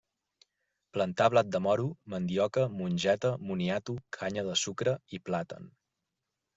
Plantà 0.97 1.27
blat 1.33 1.51
de 1.57 1.61
moro, 1.65 1.85
mandioca, 2.15 2.65
mongeta, 2.79 3.33
moniato, 3.53 3.99
canya 4.19 4.49
de 4.53 4.61
sucre 4.67 5.01
i 5.19 5.25
plàtan. 5.31 5.75